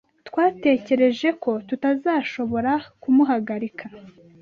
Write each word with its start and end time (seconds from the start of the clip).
Twatekereje 0.27 1.27
ko 1.43 1.51
tutazashobora 1.67 2.71
kumuhagarika. 3.01 3.85